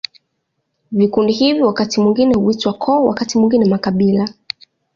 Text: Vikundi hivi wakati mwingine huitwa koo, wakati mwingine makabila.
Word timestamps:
Vikundi 0.91 1.33
hivi 1.33 1.61
wakati 1.61 2.01
mwingine 2.01 2.33
huitwa 2.35 2.73
koo, 2.73 3.05
wakati 3.05 3.37
mwingine 3.39 3.65
makabila. 3.65 4.29